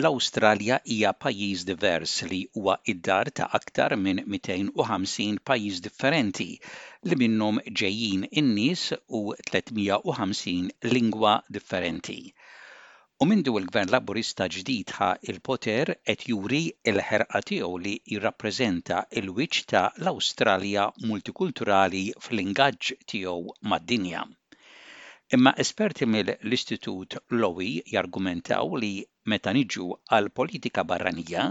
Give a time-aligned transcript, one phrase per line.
[0.00, 6.46] L-Awstralja hija pajjiż divers li huwa id-dar ta' aktar minn 250 pajjiż differenti
[7.10, 8.84] li minnhom ġejjin in-nies
[9.18, 12.18] u 350 lingwa differenti.
[13.24, 16.62] U mindu il-gvern laburista ġdid ħa il-poter qed juri
[16.94, 24.24] l-ħerqa tiegħu li jirrappreżenta il-wiċċ ta' l-Awstralja multikulturali fl-ingaġġ tiegħu mad-dinja.
[25.36, 28.88] Imma esperti mill-Istitut Lowy jargumentaw li
[29.32, 31.44] meta niġu għal politika barranija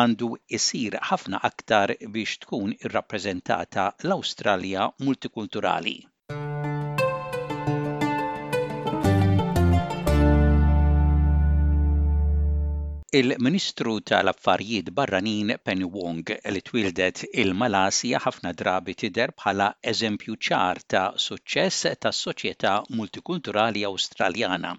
[0.00, 0.28] għandu
[0.60, 5.98] isir ħafna aktar biex tkun irrappreżentata l-Awstralja multikulturali.
[13.10, 16.20] Il-Ministru tal-Affarijiet Barranin Penny Wong
[16.52, 24.74] li twildet il-Malasja ħafna drabi tidher bħala eżempju ċar ta' suċċess tas-soċjetà multikulturali Awstraljana.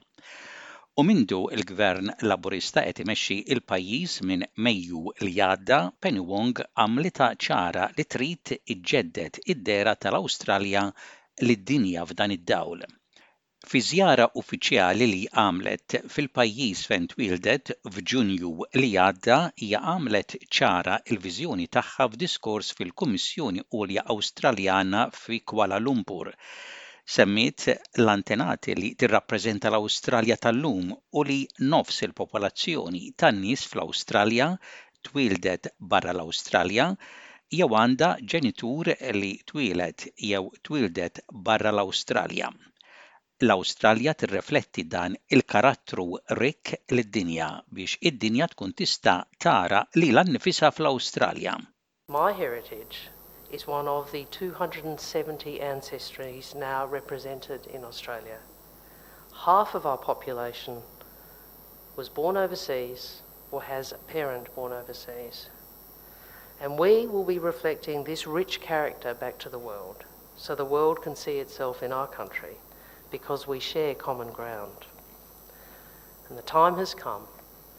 [1.02, 7.90] U mindu il-gvern laburista qed imexxi il-pajjiż minn Mejju li għadda, Penny Wong għamlita ċara
[7.98, 10.86] li trid iġġedded id-dera tal-Awstralja
[11.50, 12.86] lid-dinja f'dan id-dawl.
[13.70, 21.66] Fi żjara uffiċjali li għamlet fil-pajjiż fejn twildet f'Ġunju li għadda hija għamlet ċara l-viżjoni
[21.78, 26.32] tagħha f'diskors fil-Kummissjoni Għolja Awstraljana fi Kuala Lumpur
[27.16, 31.42] Semmit l-antenati li tirrappreżenta l-Awstralja tal-lum u li
[31.76, 34.48] nofs il-popolazzjoni tan-nies fl-Awstralja
[35.10, 36.88] twildet barra l-Awstralja
[37.60, 42.54] jew għandha ġenitur li twilet jew twildet barra l-Awstralja
[43.42, 46.06] l-Awstralja tirrefletti dan il-karattru
[46.42, 51.54] rik l dinja biex id-dinja tkun tista' tara l-annifisa fl-Awstralja.
[52.10, 52.98] My heritage
[53.50, 58.40] is one of the 270 ancestries now represented in Australia.
[59.46, 60.82] Half of our population
[61.96, 65.48] was born overseas or has a parent born overseas.
[66.60, 70.04] And we will be reflecting this rich character back to the world
[70.36, 72.58] so the world can see itself in our country
[73.12, 74.86] because we share common ground.
[76.28, 77.28] And the time has come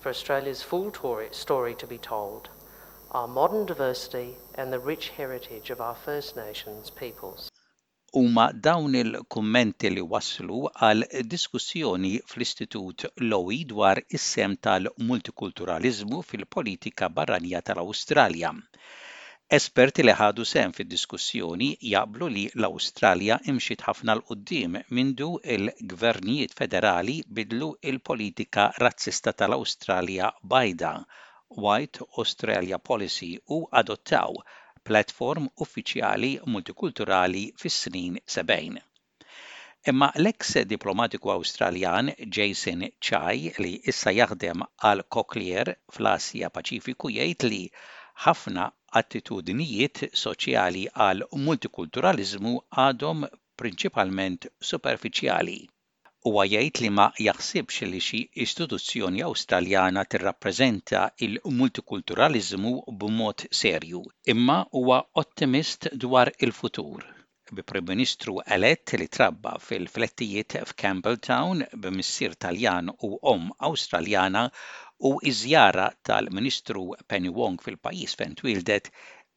[0.00, 0.92] for Australia's full
[1.32, 2.48] story to be told,
[3.12, 7.48] our modern diversity and the rich heritage of our First Nations peoples.
[8.14, 11.04] Huma dawn il-kummenti li waslu għal
[11.34, 18.50] diskussjoni fl-Istitut Lowi dwar is-sem tal-multikulturalizmu fil-politika barranija tal-Awstralja.
[19.56, 27.16] Esperti li ħadu sehem fid-diskussjoni jaqblu li l-Awstralja imxiet ħafna l qudiem mindu il-gvernijiet federali
[27.38, 30.92] bidlu il-politika razzista tal-Awstralja bajda
[31.66, 34.38] White Australia Policy u adottaw
[34.86, 38.78] platform uffiċjali multikulturali fis-snin 70.
[39.90, 47.64] Imma l-eks diplomatiku Awstraljan Jason Chai li issa jaħdem għal Cochlear fl-Asja Paċifiku jgħid li
[48.26, 52.52] ħafna attitudnijiet soċjali għal multikulturalizmu
[52.84, 53.20] għadhom
[53.60, 55.58] prinċipalment superfiċjali.
[56.28, 64.02] Huwa jgħid li ma jaħsibx li xi istituzzjoni Awstraljana tirrappreżenta il-multikulturalizmu b'mod serju,
[64.34, 67.06] imma huwa ottimist dwar il-futur
[67.50, 74.44] bi Prim Ministru elett li trabba fil-flettijiet f'Campbelltown b'missier Taljan u om Awstraljana
[75.02, 75.44] u iz
[76.06, 78.90] tal-Ministru Penny Wong fil-pajjiż fejn twildet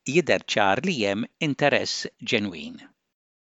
[0.08, 2.82] jidher ċar li hemm interess ġenwin.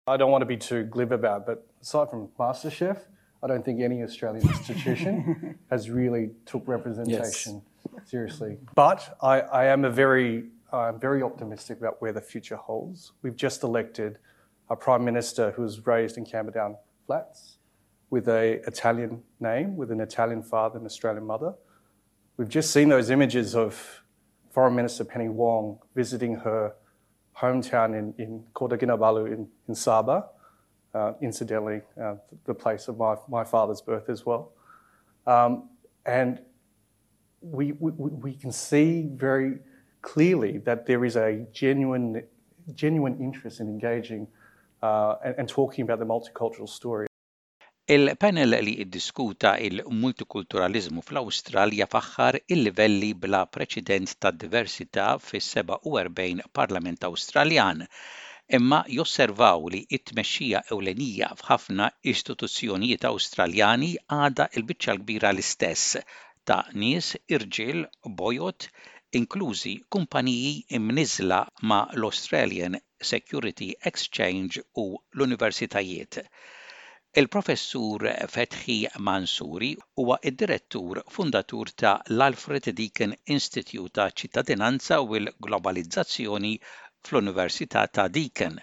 [0.07, 2.97] I don't want to be too glib about, but aside from MasterChef,
[3.43, 5.23] I don't think any Australian institution
[5.69, 8.09] has really took representation yes.
[8.09, 8.57] seriously.
[8.75, 13.13] But I, I am a very, I'm very optimistic about where the future holds.
[13.21, 14.17] We've just elected
[14.69, 16.75] a prime minister who was raised in Camberdown
[17.05, 17.57] Flats
[18.09, 21.53] with a Italian name, with an Italian father and Australian mother.
[22.39, 24.01] We've just seen those images of
[24.51, 26.71] Foreign Minister Penny Wong visiting her
[27.37, 30.25] hometown in, in Kota in, in Sabah,
[30.95, 32.15] uh, incidentally, uh,
[32.45, 34.53] the place of my, my father's birth as well.
[35.27, 35.67] Um,
[36.05, 36.39] and
[37.41, 39.57] we, we, we can see very
[40.01, 42.23] clearly that there is a genuine,
[42.73, 44.29] genuine interest in engaging
[44.81, 47.08] uh, and, and talking about the multicultural story.
[47.93, 57.81] Il-panel li iddiskuta il-multikulturalizmu fl-Awstralja faħħar il-livelli bla preċedent ta' diversità fis-47 Parlament Awstraljan,
[58.59, 63.89] imma josservaw li it-tmexxija ewlenija f'ħafna istituzzjonijiet Awstraljani
[64.19, 65.97] għada il-biċċa l-kbira l-istess
[66.51, 67.09] ta' nies,
[67.39, 67.81] irġiel,
[68.21, 68.69] bojot,
[69.23, 71.41] inklużi kumpaniji imnizla
[71.71, 72.77] ma' l-Australian
[73.15, 76.21] Security Exchange u l-Universitajiet.
[77.19, 78.73] Il-professur Fetħi
[79.05, 79.67] Mansuri
[80.01, 86.51] huwa id-direttur fundatur ta' l-Alfred Deakin Institute ta' ċittadinanza u l-globalizzazzjoni
[87.07, 88.59] fl-Università ta' Deakin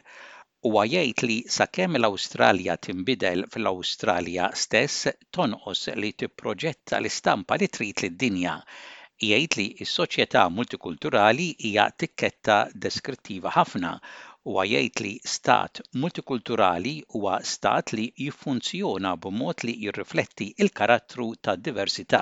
[0.70, 8.54] huwa jgħid li sakemm l-Awstralja tinbidel fl-Awstralja stess tonqos li tipproġetta l-istampa li trid lid-dinja.
[9.32, 13.96] Jgħid li s-soċjetà multikulturali hija tikketta deskrittiva ħafna
[14.46, 22.20] huwa jgħid li stat multikulturali huwa stat li jiffunzjona b'mod li jirrifletti il-karattru tad diversità.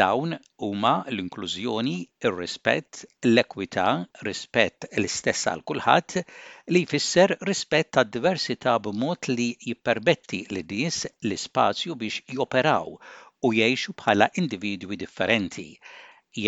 [0.00, 0.32] Dawn
[0.68, 1.94] huma l-inklużjoni,
[2.28, 3.00] ir-rispett,
[3.30, 3.86] l-ekwità,
[4.28, 6.18] rispett l-istess għal kulħadd
[6.74, 13.94] li jfisser rispett tad diversità b'mod li jippermetti li nies l-ispazju biex joperaw u jgħixu
[14.02, 15.68] bħala individwi differenti.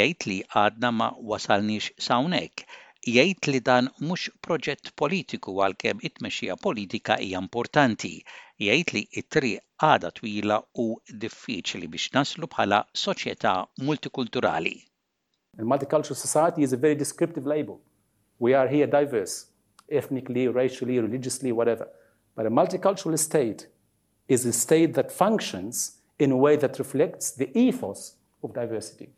[0.01, 2.67] Jgħid li għadna ma wasalniex sawnek
[3.05, 8.11] jgħid li dan mhux proġett politiku għalkemm it-tmexxija politika hija importanti.
[8.61, 13.55] Jgħid li t-triq għada twila u diffiċli biex naslu bħala soċjetà
[13.85, 14.77] multikulturali.
[15.59, 17.79] The multicultural society is a very descriptive label.
[18.41, 19.51] We are here diverse,
[19.91, 21.87] ethnically, racially, religiously, whatever.
[22.37, 23.69] But a multicultural state
[24.29, 29.11] is a state that functions in a way that reflects the ethos of diversity.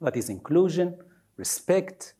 [0.00, 0.96] That is inclusion,
[1.36, 2.14] respect,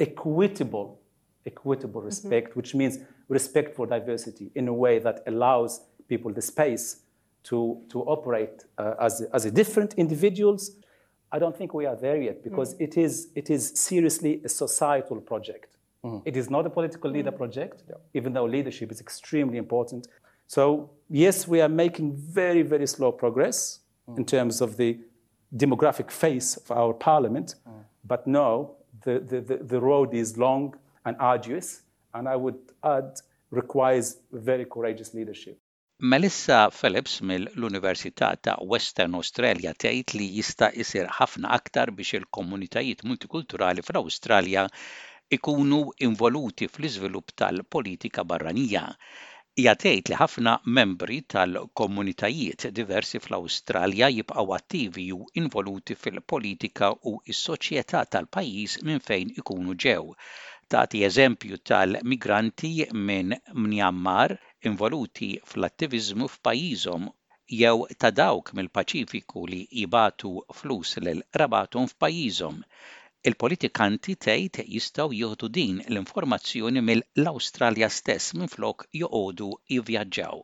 [0.00, 1.00] equitable,
[1.46, 2.06] equitable mm-hmm.
[2.06, 2.98] respect, which means
[3.28, 7.00] respect for diversity in a way that allows people the space
[7.44, 10.72] to, to operate uh, as, as different individuals.
[11.30, 12.80] I don't think we are there yet because mm.
[12.82, 15.76] it, is, it is seriously a societal project.
[16.04, 16.22] Mm.
[16.24, 17.36] It is not a political leader mm.
[17.36, 17.96] project, yeah.
[18.14, 20.06] even though leadership is extremely important.
[20.46, 24.16] So, yes, we are making very, very slow progress mm.
[24.16, 24.98] in terms of the
[25.54, 27.72] demographic face of our parliament, mm.
[28.06, 30.74] but no, the, the, the, the road is long
[31.04, 31.68] and arduous,
[32.14, 33.10] and I would add,
[33.50, 35.56] requires very courageous leadership.
[36.00, 43.84] Melissa Phillips mill-Università ta' Western Australia tgħid li jista' isir ħafna aktar biex il-komunitajiet multikulturali
[43.86, 44.64] fl-Awstralja
[45.38, 48.84] ikunu involuti fl-iżvilupp tal-politika barranija
[49.62, 58.00] jatejt tgħid li ħafna membri tal-komunitajiet diversi fl-Awstralja jibqgħu attivi u involuti fil-politika u s-soċjetà
[58.14, 60.04] tal-pajjiż minn fejn ikunu ġew.
[60.74, 62.72] Tati eżempju tal-migranti
[63.10, 63.36] minn
[63.68, 64.34] Myanmar
[64.72, 67.06] involuti fl-attivizmu f'pajjiżhom
[67.62, 72.58] jew ta' dawk mill-Paċifiku li jibatu flus lil rabatum f'pajjiżhom.
[73.24, 80.42] Il-politikanti tgħid jistgħu jieħdu din l-informazzjoni mill-Awstralja stess joqogħdu jivvjaġġaw.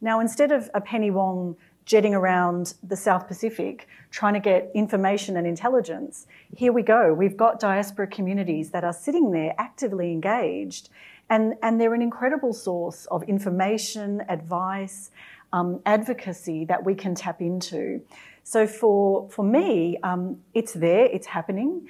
[0.00, 1.54] Now instead of a penny wong
[1.86, 6.26] jetting around the South Pacific trying to get information and intelligence.
[6.54, 7.12] Here we go.
[7.14, 10.88] We've got diaspora communities that are sitting there actively engaged,
[11.28, 15.10] and, and they're an incredible source of information, advice,
[15.52, 18.00] um, advocacy that we can tap into.
[18.50, 21.86] So for, for me, um, it's there, it's happening.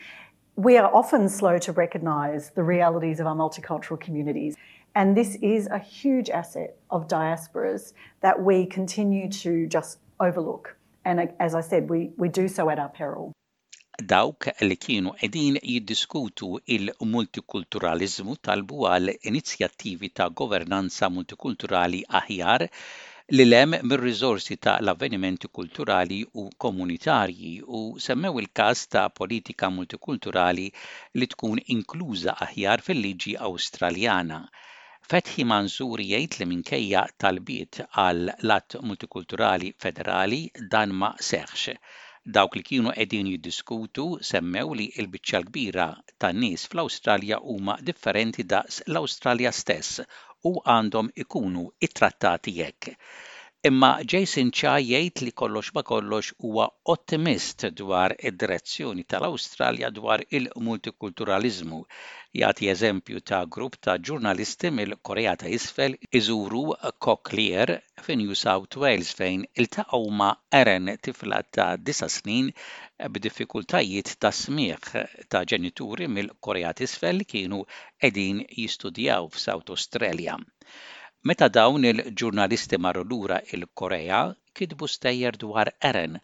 [0.56, 4.56] We are often slow to recognize the realities of our multicultural communities.
[4.94, 9.96] And this is a huge asset of diasporas that we continue to just
[10.26, 10.76] overlook.
[11.06, 13.30] And as I said, we, we do so at our peril.
[14.10, 22.64] dawk li kienu edin jiddiskutu il-multikulturalizmu talbu għal inizjattivi ta' governanza multikulturali aħjar
[23.38, 30.66] li lem mir rizorsi ta' l-avvenimenti kulturali u komunitarji u semmew il-każ ta' politika multikulturali
[31.20, 34.40] li tkun inkluża aħjar fil-liġi Awstraljana.
[35.10, 40.42] Fethi Manzur jgħid li minkejja talbiet għal lat multikulturali federali
[40.74, 41.78] dan ma seħx.
[42.36, 45.86] Dawk li kienu qegħdin jiddiskutu semmew li l-biċċa l-kbira
[46.20, 50.02] tan-nies fl-Awstralja huma differenti daqs l-Awstralja stess
[50.50, 52.90] u għandhom ikunu ittrattati hekk.
[53.68, 56.62] Imma Jason Cha jgħid li kollox ma kollox huwa
[56.92, 61.80] ottimist dwar id-direzzjoni tal-Awstralja dwar il-multikulturalizmu.
[62.42, 66.62] Jagħti eżempju ta' grupp ta' ġurnalisti mill-Korea ta' Isfel iżuru
[67.08, 67.74] Cochlear
[68.06, 72.48] fi New South Wales fejn iltaqgħu ma' Eren tifla ta' disa snin
[73.18, 74.88] b'diffikultajiet ta' smieħ
[75.36, 80.38] ta' ġenituri mill-Korea ta' Isfel kienu qegħdin jistudjaw f'South Australia.
[81.28, 84.20] Meta dawn il-ġurnalisti marru lura il-Korea
[84.56, 86.14] kidbu stejjer dwar Eren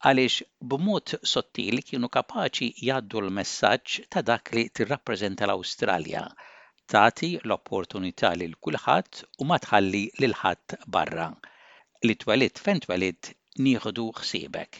[0.00, 0.38] għaliex
[0.70, 6.24] b'mod sottil kienu kapaċi jaddu l-messaġġ ta' dak li tirrappreżenta l-Awstralja
[6.88, 11.28] tati l-opportunità l kulħadd u ma tħalli lil ħadd barra.
[12.08, 14.72] Li twelit fejn twelit nieħdu ħsiebek.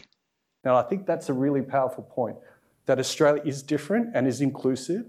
[0.64, 2.40] Now I think that's a really powerful point
[2.88, 5.04] that Australia is different and is inclusive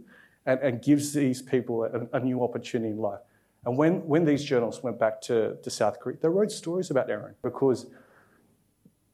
[0.46, 3.24] and, and gives these people a, a new opportunity in life.
[3.65, 7.10] And when, when these journalists went back to, to South Korea, they wrote stories about
[7.10, 7.86] Aaron because,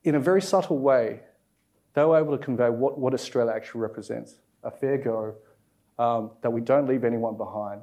[0.04, 1.20] in a very subtle way,
[1.94, 5.36] they were able to convey what, what Australia actually represents a fair go,
[6.00, 7.82] um, that we don't leave anyone behind,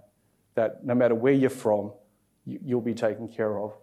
[0.54, 1.92] that no matter where you're from,
[2.46, 3.74] you, you'll be taken care of.